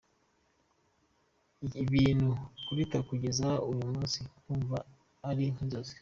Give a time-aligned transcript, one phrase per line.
[1.83, 2.29] Ibintu
[2.65, 4.77] Kurita kugeza n’uyu munsi yumva
[5.29, 5.95] ari nk’inzozi.